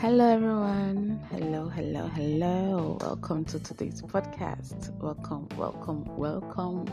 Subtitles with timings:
[0.00, 1.20] Hello, everyone.
[1.30, 2.96] Hello, hello, hello.
[3.02, 4.90] Welcome to today's podcast.
[4.98, 6.86] Welcome, welcome, welcome,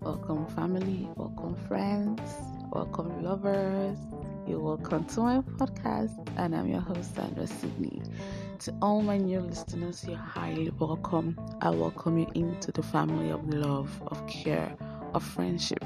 [0.00, 1.08] welcome, family.
[1.14, 2.20] Welcome, friends.
[2.72, 3.96] Welcome, lovers.
[4.44, 8.02] You're welcome to my podcast, and I'm your host, Sandra Sydney.
[8.58, 11.38] To all my new listeners, you're highly welcome.
[11.60, 14.74] I welcome you into the family of love, of care,
[15.14, 15.84] of friendship.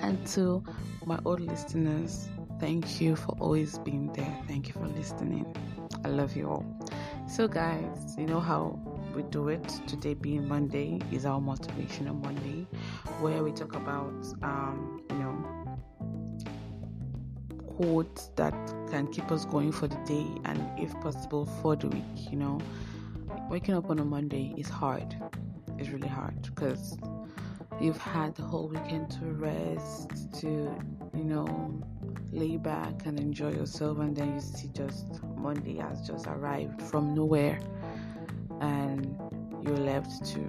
[0.00, 0.62] And to
[1.04, 2.28] my old listeners,
[2.60, 4.38] thank you for always being there.
[4.46, 5.46] Thank you for listening.
[6.04, 6.64] I love you all.
[7.26, 8.78] So, guys, you know how
[9.14, 9.66] we do it.
[9.86, 12.66] Today, being Monday, is our motivational Monday,
[13.20, 15.44] where we talk about, um, you know,
[17.66, 18.54] quotes that
[18.90, 22.30] can keep us going for the day and, if possible, for the week.
[22.30, 22.60] You know,
[23.48, 25.16] waking up on a Monday is hard.
[25.78, 26.98] It's really hard because
[27.80, 30.46] you've had the whole weekend to rest, to,
[31.14, 31.82] you know,
[32.32, 37.14] lay back and enjoy yourself, and then you see just Monday has just arrived from
[37.14, 37.60] nowhere,
[38.60, 39.16] and
[39.62, 40.40] you're left to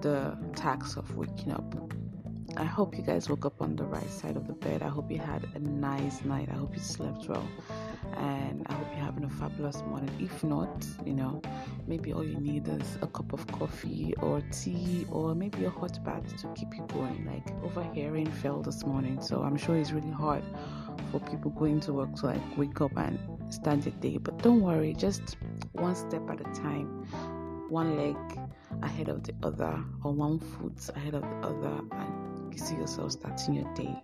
[0.00, 1.74] the task of waking up.
[2.56, 4.82] I hope you guys woke up on the right side of the bed.
[4.82, 6.48] I hope you had a nice night.
[6.50, 7.46] I hope you slept well.
[8.16, 10.10] And I hope you're having a fabulous morning.
[10.18, 11.42] If not, you know,
[11.86, 16.02] maybe all you need is a cup of coffee or tea or maybe a hot
[16.04, 17.26] bath to keep you going.
[17.26, 20.42] Like over here, fell this morning, so I'm sure it's really hard
[21.10, 23.18] for people going to work to like wake up and
[23.52, 24.18] start the day.
[24.18, 25.36] But don't worry, just
[25.72, 27.06] one step at a time,
[27.68, 28.16] one leg
[28.82, 32.25] ahead of the other, or one foot ahead of the other, and
[32.56, 33.94] you see yourself starting your day.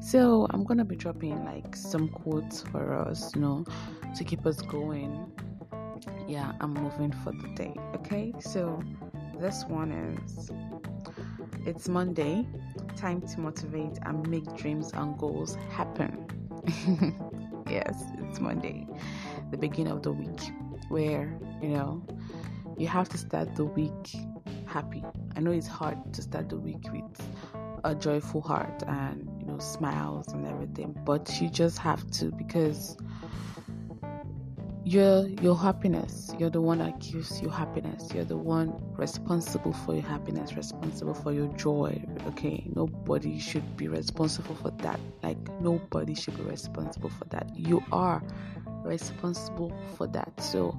[0.00, 3.64] So I'm gonna be dropping like some quotes for us, you know,
[4.16, 5.32] to keep us going.
[6.28, 7.74] Yeah, I'm moving for the day.
[7.94, 8.82] Okay, so
[9.40, 10.50] this one is
[11.64, 12.46] it's Monday,
[12.96, 16.26] time to motivate and make dreams and goals happen.
[17.70, 18.86] yes, it's Monday,
[19.50, 20.40] the beginning of the week,
[20.88, 22.04] where you know
[22.76, 24.16] you have to start the week
[24.66, 25.04] happy.
[25.36, 27.04] I know it's hard to start the week with
[27.84, 32.96] a joyful heart and you know smiles and everything but you just have to because
[34.84, 38.10] you're your happiness you're the one that gives you happiness.
[38.14, 42.68] You're the one responsible for your happiness responsible for your joy okay?
[42.74, 45.00] Nobody should be responsible for that.
[45.22, 47.50] Like nobody should be responsible for that.
[47.56, 48.22] You are
[48.84, 50.38] responsible for that.
[50.40, 50.78] So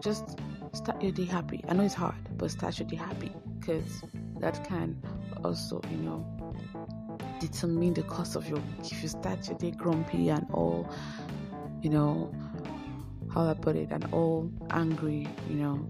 [0.00, 0.38] just
[0.74, 1.64] start your day happy.
[1.68, 4.02] I know it's hard but start your day happy because
[4.40, 5.00] that can
[5.44, 6.24] also you know
[7.40, 10.88] determine the course of your if you start your day grumpy and all
[11.82, 12.32] you know
[13.32, 15.88] how I put it and all angry you know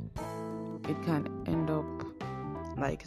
[0.88, 1.84] it can end up
[2.76, 3.04] like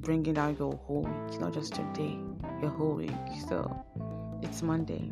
[0.00, 2.18] bringing down your whole week not just your day
[2.62, 3.10] your whole week.
[3.48, 3.84] So
[4.42, 5.10] it's Monday.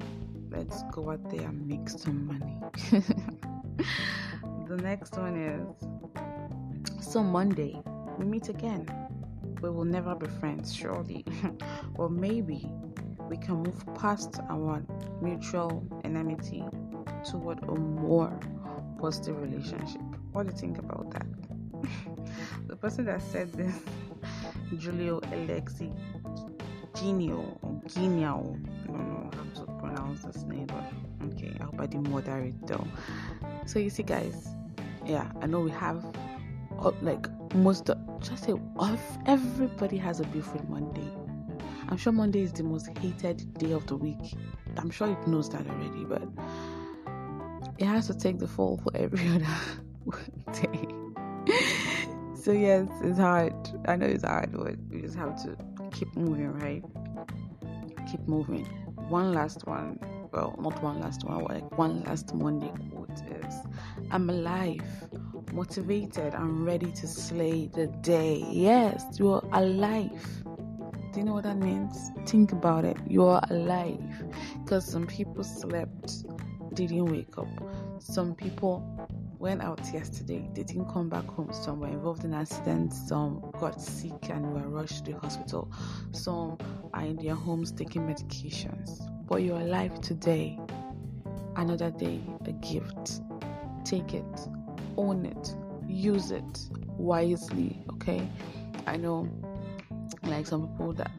[0.51, 2.57] Let's go out there and make some money.
[4.69, 7.83] The next one is so Monday
[8.19, 8.87] we meet again
[9.61, 11.25] we will never be friends, surely.
[11.97, 12.71] or maybe
[13.29, 14.83] we can move past our
[15.21, 16.65] mutual enmity
[17.29, 18.39] toward a more
[18.99, 20.03] positive relationship.
[20.33, 21.27] What do you think about that?
[22.67, 23.75] the person that said this,
[24.81, 25.93] Julio Alexi
[26.95, 30.85] Genio or Genio, I don't know how to pronounce this name, but
[31.33, 32.87] okay, I hope I didn't murder it though.
[33.67, 34.49] So you see, guys,
[35.07, 36.05] yeah, I know we have
[36.79, 37.91] uh, like most
[38.21, 38.55] just say
[39.27, 41.11] everybody has a beautiful Monday.
[41.89, 44.35] I'm sure Monday is the most hated day of the week.
[44.77, 46.23] I'm sure it knows that already, but
[47.79, 49.47] it has to take the fall for every other
[50.53, 50.89] day.
[52.35, 53.55] so yes, it's hard.
[53.87, 55.57] I know it's hard, but we just have to
[55.91, 56.85] keep moving, right?
[58.11, 58.67] Keep moving.
[59.09, 59.99] One last one.
[60.33, 61.45] Well, not one last one.
[61.45, 63.55] Like one last Monday quote is,
[64.11, 64.85] "I'm alive."
[65.53, 68.45] Motivated and ready to slay the day.
[68.51, 70.45] Yes, you're alive.
[71.13, 72.13] Do you know what that means?
[72.27, 72.97] Think about it.
[73.07, 74.25] You're alive.
[74.63, 76.25] Because some people slept,
[76.75, 77.49] didn't wake up.
[77.99, 79.09] Some people
[79.39, 81.53] went out yesterday, they didn't come back home.
[81.53, 85.73] Some were involved in accidents, some got sick and were rushed to the hospital.
[86.13, 86.59] Some
[86.93, 89.01] are in their homes taking medications.
[89.27, 90.59] But you're alive today.
[91.57, 93.23] Another day, a gift.
[93.85, 94.49] Take it
[94.97, 95.55] own it,
[95.87, 96.61] use it
[96.97, 97.83] wisely.
[97.93, 98.29] Okay,
[98.87, 99.29] I know,
[100.23, 101.11] like some people that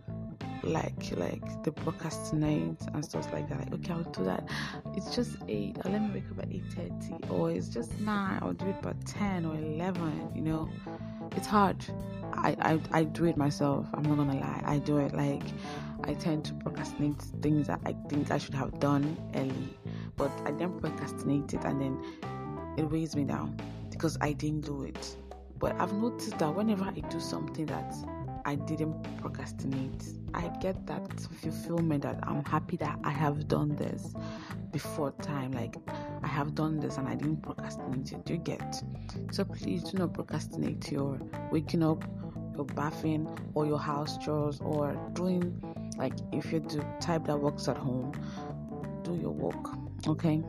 [0.64, 3.60] like like the procrastinate and stuff like that.
[3.60, 4.48] Like, okay, I'll do that.
[4.96, 5.78] It's just eight.
[5.84, 8.40] Or let me wake up at eight thirty, or it's just nine.
[8.42, 10.32] I'll do it by ten or eleven.
[10.36, 10.70] You know,
[11.36, 11.84] it's hard.
[12.34, 13.88] I, I I do it myself.
[13.94, 14.62] I'm not gonna lie.
[14.66, 15.44] I do it like
[16.04, 19.78] I tend to procrastinate things that I think I should have done early
[20.22, 22.04] but I then procrastinate it and then
[22.78, 23.58] it weighs me down
[23.90, 25.16] because I didn't do it.
[25.60, 27.94] But I've noticed that whenever I do something that
[28.46, 30.04] I didn't procrastinate,
[30.34, 34.14] I get that fulfillment that I'm happy that I have done this
[34.72, 35.52] before time.
[35.52, 35.76] Like
[36.24, 38.30] I have done this and I didn't procrastinate it.
[38.30, 38.84] You get
[39.32, 41.20] so please do not procrastinate your
[41.52, 42.04] waking up,
[42.56, 45.62] your bathing, or your house chores, or doing
[45.98, 48.14] like if you're the type that works at home,
[49.04, 49.70] do your work.
[50.08, 50.42] Okay,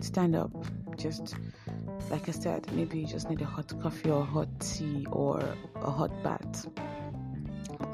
[0.00, 0.52] stand up.
[0.96, 1.34] Just
[2.10, 5.40] like I said, maybe you just need a hot coffee or hot tea or
[5.76, 6.66] a hot bath.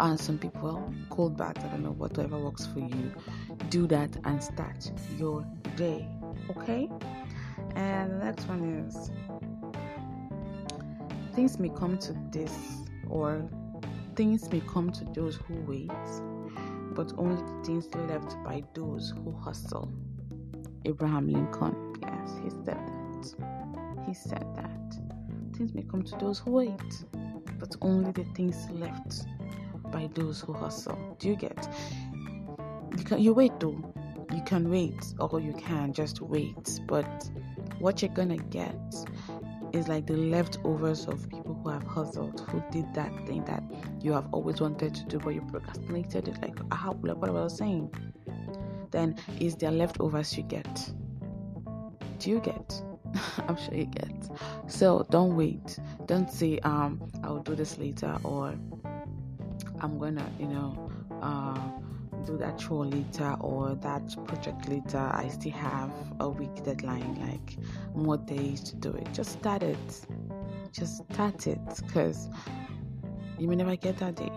[0.01, 3.13] And some people, cold bath, I don't know, whatever works for you.
[3.69, 5.47] Do that and start your
[5.77, 6.09] day.
[6.51, 6.89] Okay?
[7.75, 9.11] And the next one is
[11.35, 13.47] things may come to this, or
[14.17, 15.91] things may come to those who wait,
[16.95, 19.93] but only the things left by those who hustle.
[20.87, 23.56] Abraham Lincoln, yes, he said that.
[24.07, 25.57] He said that.
[25.57, 27.05] Things may come to those who wait,
[27.59, 29.27] but only the things left
[29.91, 31.17] by those who hustle.
[31.19, 31.69] Do you get?
[32.97, 33.93] You can you wait though.
[34.35, 37.31] You can wait, or you can just wait, but
[37.79, 38.77] what you're gonna get
[39.73, 43.63] is like the leftovers of people who have hustled, who did that thing that
[44.01, 46.43] you have always wanted to do, but you procrastinated it.
[46.43, 47.91] Like, how, like what I was saying.
[48.91, 50.93] Then is there leftovers you get?
[52.19, 52.83] Do you get?
[53.49, 54.29] I'm sure you get.
[54.67, 55.79] So don't wait.
[56.07, 58.55] Don't say um I'll do this later or
[59.81, 60.91] I'm gonna you know
[61.23, 61.59] uh
[62.27, 64.99] do that chore later or that project later.
[64.99, 67.57] I still have a week deadline, like
[67.95, 69.09] more days to do it.
[69.13, 70.07] Just start it.
[70.73, 72.29] Just start it because
[73.39, 74.33] you may never get that day.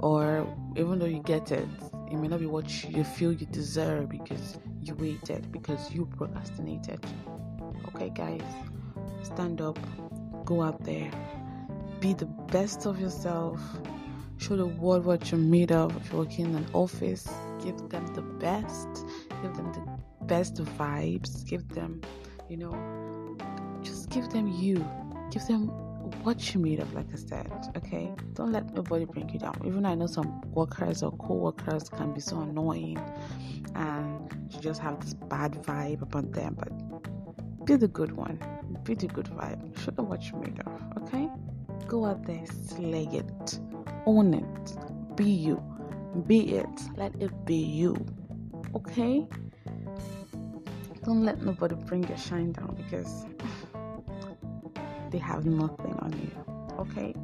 [0.00, 0.46] Or
[0.76, 1.68] even though you get it,
[2.10, 7.04] it may not be what you feel you deserve because you waited, because you procrastinated.
[8.08, 8.42] Okay, guys,
[9.22, 9.78] stand up,
[10.44, 11.10] go out there,
[12.00, 13.60] be the best of yourself
[14.38, 15.96] Show the world what you're made of.
[15.96, 17.28] If you're working in an office,
[17.62, 18.88] give them the best.
[19.42, 21.44] Give them the best vibes.
[21.44, 22.00] Give them,
[22.48, 23.36] you know,
[23.82, 24.88] just give them you.
[25.32, 25.66] Give them
[26.22, 27.50] what you're made of, like I said.
[27.76, 28.12] Okay?
[28.34, 29.60] Don't let nobody bring you down.
[29.64, 32.98] Even I know some workers or co workers can be so annoying
[33.74, 36.70] and you just have this bad vibe about them, but
[37.68, 38.40] be the good one.
[38.84, 39.78] Be the good vibe.
[39.84, 41.02] Show them what you're made of.
[41.02, 41.28] Okay?
[41.86, 43.60] Go out there, slay it
[44.08, 45.16] own it.
[45.16, 45.62] Be you.
[46.26, 46.76] Be it.
[46.96, 47.94] Let it be you.
[48.74, 49.26] Okay?
[51.04, 53.26] Don't let nobody bring your shine down because
[55.10, 56.32] they have nothing on you.
[56.78, 57.14] Okay?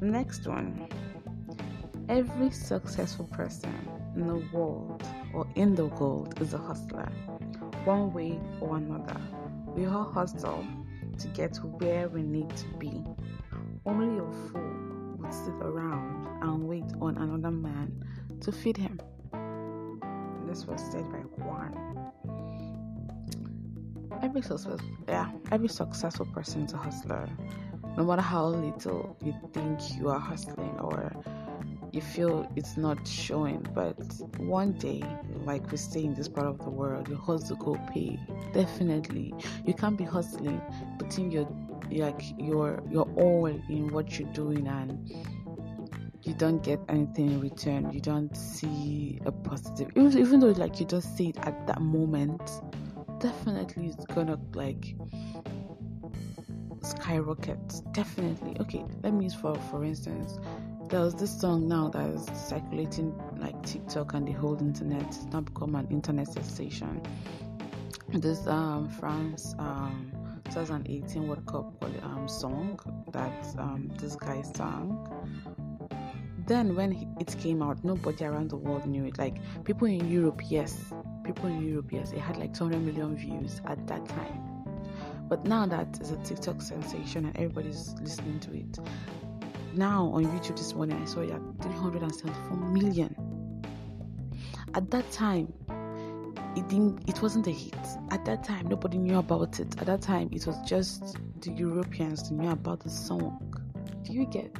[0.00, 0.86] Next one.
[2.08, 3.74] Every successful person
[4.14, 7.10] in the world or in the world is a hustler,
[7.84, 9.20] one way or another.
[9.74, 10.64] We all hustle
[11.18, 13.02] to get to where we need to be.
[13.84, 18.04] Only a fool would sit around and wait on another man
[18.42, 19.00] to feed him.
[20.46, 21.74] This was said by one.
[24.22, 24.78] Every success,
[25.08, 27.28] yeah, every successful person is a hustler.
[27.96, 31.12] No matter how little you think you are hustling or
[31.94, 33.96] you feel it's not showing, but
[34.38, 35.02] one day,
[35.44, 38.18] like we say in this part of the world, your hustle go pay.
[38.52, 39.32] Definitely,
[39.64, 40.60] you can't be hustling,
[40.98, 41.48] putting your
[41.90, 45.08] like your your all in what you're doing and
[46.22, 47.90] you don't get anything in return.
[47.92, 51.80] You don't see a positive even, even though like you just see it at that
[51.80, 52.40] moment
[53.20, 54.96] definitely it's gonna like
[56.82, 57.58] skyrocket.
[57.92, 58.56] Definitely.
[58.60, 60.38] Okay let me use for for instance
[60.94, 65.24] there was this song now that is circulating like tiktok and the whole internet it's
[65.32, 67.02] now become an internet sensation
[68.12, 70.12] this um france um
[70.44, 72.78] 2018 World Cup um, song
[73.10, 75.08] that um, this guy sang.
[76.46, 79.18] Then when it came out, nobody around the world knew it.
[79.18, 80.92] Like people in Europe, yes,
[81.24, 84.54] people in Europe, yes, it had like 200 million views at that time.
[85.28, 88.78] But now that is a TikTok sensation and everybody's listening to it.
[89.76, 93.16] Now on YouTube this morning, I saw it at 374 million.
[94.74, 95.52] At that time,
[96.56, 97.74] it didn't it wasn't a hit.
[98.10, 99.80] At that time nobody knew about it.
[99.80, 103.52] At that time it was just the europeans who knew about the song.
[104.04, 104.54] Do you get?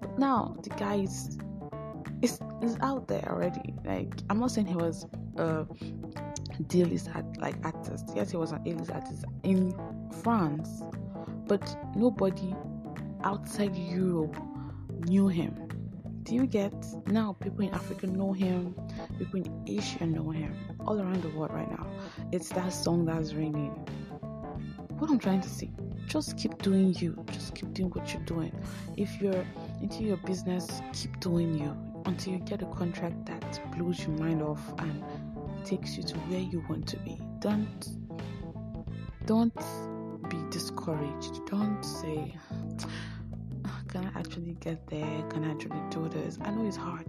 [0.00, 1.38] But now the guy is
[2.20, 3.74] is, is out there already.
[3.86, 5.06] Like i'm not saying he was
[5.38, 5.64] uh,
[6.58, 8.10] a D-list like artist.
[8.14, 9.74] Yes he was an A-list artist in
[10.22, 10.82] france
[11.46, 12.54] but nobody
[13.24, 14.36] outside europe
[15.06, 15.54] knew him
[16.24, 16.72] Do you get
[17.08, 17.32] now?
[17.40, 18.76] People in Africa know him,
[19.18, 21.86] people in Asia know him, all around the world right now.
[22.30, 23.72] It's that song that's ringing.
[24.98, 25.72] What I'm trying to say,
[26.06, 28.52] just keep doing you, just keep doing what you're doing.
[28.96, 29.44] If you're
[29.80, 31.76] into your business, keep doing you
[32.06, 35.02] until you get a contract that blows your mind off and
[35.64, 37.18] takes you to where you want to be.
[37.40, 37.88] Don't
[39.26, 39.54] don't
[40.28, 41.44] be discouraged.
[41.46, 42.36] Don't say
[43.92, 45.22] can I actually get there?
[45.28, 46.38] Can I actually do this?
[46.40, 47.06] I know it's hard.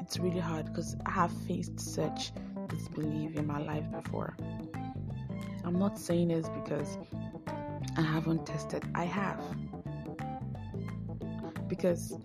[0.00, 2.30] It's really hard because I have faced such
[2.68, 4.36] disbelief in my life before.
[5.64, 6.98] I'm not saying this because
[7.96, 8.84] I haven't tested.
[8.94, 9.42] I have.
[11.66, 12.16] Because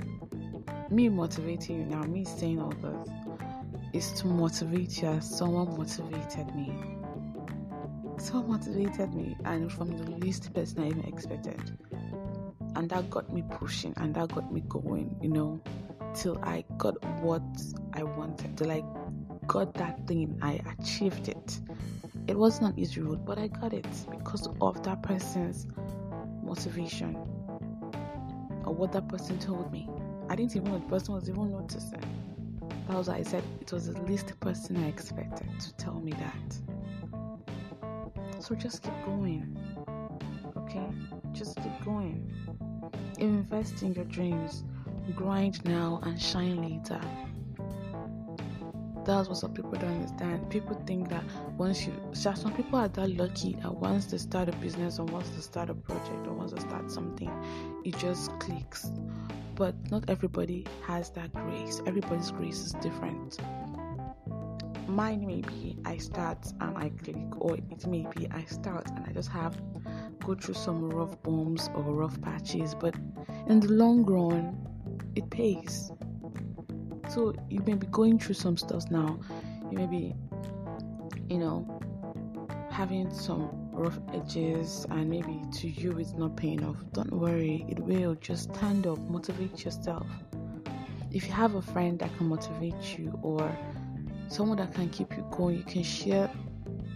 [0.92, 3.10] me motivating you now, me saying all this,
[3.94, 6.72] is to motivate you as someone motivated me.
[8.18, 11.76] Someone motivated me, and from the least person I even expected
[12.76, 15.62] and that got me pushing and that got me going, you know,
[16.14, 17.44] till I got what
[17.94, 18.84] I wanted, till I
[19.48, 21.60] got that thing, I achieved it.
[22.28, 25.68] It wasn't an easy road, but I got it because of that person's
[26.44, 27.16] motivation
[28.66, 29.90] or what that person told me.
[30.30, 32.04] I didn't even know the person was even noticing.
[32.88, 36.12] That was why I said it was the least person I expected to tell me
[36.14, 36.60] that.
[38.40, 39.58] So just keep going.
[40.58, 40.88] Okay?
[41.32, 42.32] Just keep going.
[43.20, 44.64] Invest in your dreams.
[45.14, 47.02] Grind now and shine later.
[49.06, 50.50] That's what some people don't understand.
[50.50, 51.24] People think that
[51.58, 55.30] once you, some people are that lucky that once they start a business or once
[55.32, 57.32] they start a project or once they start something,
[57.84, 58.90] it just clicks.
[59.56, 61.82] But not everybody has that grace.
[61.86, 63.38] Everybody's grace is different.
[64.90, 69.06] Mine may be I start and I click, or it may be I start and
[69.08, 69.56] I just have
[70.26, 72.96] go through some rough bumps or rough patches, but
[73.48, 74.68] in the long run,
[75.16, 75.92] it pays.
[77.08, 79.20] So you may be going through some stuff now.
[79.72, 80.16] You may be,
[81.30, 81.80] you know,
[82.72, 86.78] having some rough edges, and maybe to you it's not paying off.
[86.94, 88.16] Don't worry, it will.
[88.16, 90.08] Just stand up, motivate yourself.
[91.12, 93.56] If you have a friend that can motivate you or
[94.30, 96.30] someone that can keep you going, you can share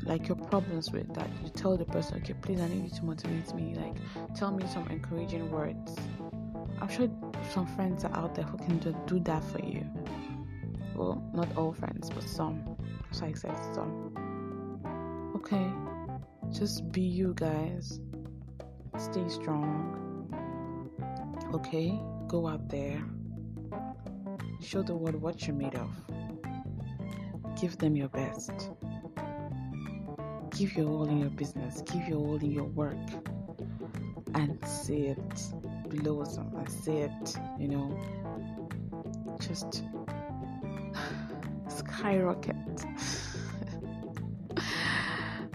[0.06, 3.06] like your problems with that you tell the person okay please i need you to
[3.06, 3.96] motivate me like
[4.36, 5.96] tell me some encouraging words.
[6.82, 7.10] I'm sure
[7.54, 9.86] some friends are out there who can do, do that for you.
[10.96, 12.76] Well not all friends but some
[13.12, 14.12] so i said some.
[15.38, 15.72] Okay
[16.52, 18.00] just be you guys.
[18.98, 20.30] Stay strong.
[21.54, 21.98] Okay
[22.28, 23.02] go out there.
[24.62, 26.03] Show the world what you're made of
[27.60, 28.70] give them your best
[30.58, 32.96] give your all in your business, give your all in your work,
[34.36, 35.44] and see it
[35.90, 37.98] blossom and see it, you know,
[39.40, 39.84] just
[41.68, 42.56] skyrocket.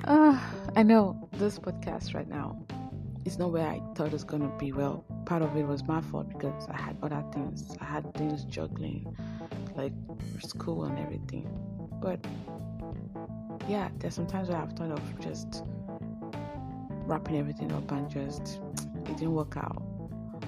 [0.04, 0.38] uh,
[0.76, 2.64] I know this podcast right now
[3.24, 4.72] is not where I thought it was gonna be.
[4.72, 7.76] Well, part of it was my fault because I had other things.
[7.80, 9.16] I had things juggling,
[9.76, 9.92] like
[10.40, 11.67] school and everything.
[12.00, 12.24] But
[13.68, 15.64] yeah, there's sometimes where I've thought of just
[17.08, 18.60] wrapping everything up and just
[19.06, 19.82] it didn't work out.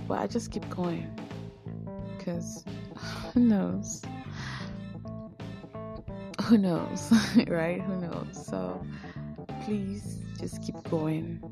[0.06, 1.10] But I just keep going
[2.16, 2.64] because
[3.34, 4.02] who knows?
[6.44, 7.12] Who knows,
[7.46, 7.80] right?
[7.80, 8.46] Who knows?
[8.46, 8.84] So
[9.64, 11.42] please just keep going.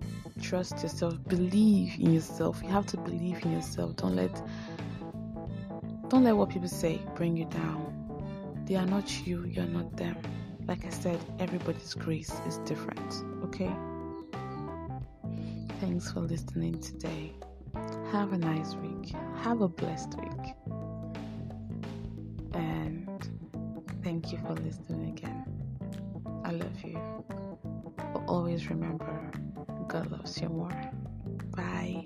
[0.41, 1.17] Trust yourself.
[1.29, 2.61] Believe in yourself.
[2.63, 3.97] You have to believe in yourself.
[3.97, 4.43] Don't let
[6.09, 7.98] don't let what people say bring you down.
[8.69, 9.47] They are not you.
[9.47, 10.15] You're not them.
[10.67, 13.75] Like I said, everybody's grace is different, okay?
[15.81, 17.33] Thanks for listening today.
[18.13, 19.15] Have a nice week.
[19.37, 20.55] Have a blessed week.
[22.53, 23.09] And
[24.05, 25.45] thank you for listening again.
[26.45, 27.01] I love you.
[27.97, 29.31] But always remember,
[29.89, 30.93] God loves you more.
[31.57, 32.05] Bye.